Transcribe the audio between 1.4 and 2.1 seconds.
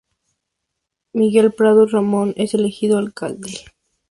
Prados